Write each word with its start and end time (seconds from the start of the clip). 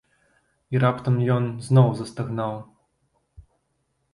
І 0.75 0.79
раптам 0.83 1.19
ён 1.35 1.43
зноў 1.67 1.91
застагнаў. 1.99 2.53